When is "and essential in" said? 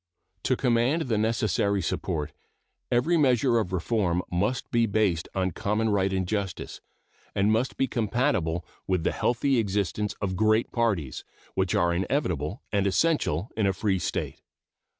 12.71-13.67